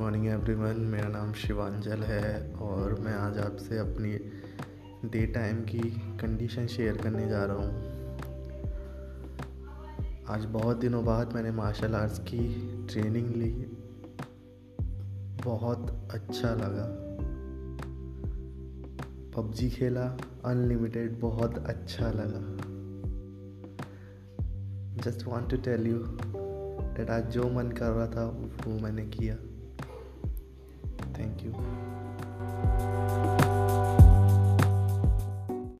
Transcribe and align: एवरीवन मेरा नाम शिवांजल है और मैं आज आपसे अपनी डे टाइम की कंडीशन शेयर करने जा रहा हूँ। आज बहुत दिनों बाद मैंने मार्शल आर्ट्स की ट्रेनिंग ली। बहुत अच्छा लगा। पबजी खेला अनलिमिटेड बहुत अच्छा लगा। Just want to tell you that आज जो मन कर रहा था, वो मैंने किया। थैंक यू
एवरीवन 0.00 0.76
मेरा 0.80 1.08
नाम 1.08 1.32
शिवांजल 1.32 2.02
है 2.02 2.52
और 2.52 3.00
मैं 3.00 3.12
आज 3.12 3.38
आपसे 3.38 3.78
अपनी 3.78 4.12
डे 5.08 5.26
टाइम 5.26 5.56
की 5.56 5.78
कंडीशन 6.20 6.66
शेयर 6.66 6.96
करने 6.96 7.28
जा 7.28 7.44
रहा 7.44 7.56
हूँ। 7.56 7.82
आज 10.28 10.44
बहुत 10.44 10.76
दिनों 10.76 11.04
बाद 11.04 11.32
मैंने 11.32 11.50
मार्शल 11.50 11.94
आर्ट्स 11.94 12.18
की 12.18 12.38
ट्रेनिंग 12.86 13.30
ली। 13.30 13.50
बहुत 15.44 16.08
अच्छा 16.10 16.54
लगा। 16.54 16.86
पबजी 19.36 19.70
खेला 19.70 20.18
अनलिमिटेड 20.44 21.20
बहुत 21.20 21.58
अच्छा 21.58 22.10
लगा। 22.10 22.56
Just 25.04 25.26
want 25.26 25.50
to 25.50 25.56
tell 25.56 25.86
you 25.86 25.98
that 26.96 27.10
आज 27.10 27.30
जो 27.30 27.50
मन 27.50 27.68
कर 27.68 27.90
रहा 27.90 28.06
था, 28.06 28.26
वो 28.66 28.78
मैंने 28.80 29.06
किया। 29.06 29.36
थैंक 31.20 31.44
यू 31.46 31.52